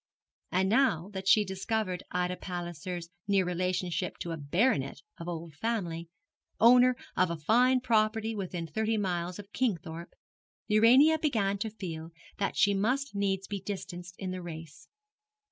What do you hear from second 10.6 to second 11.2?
Urania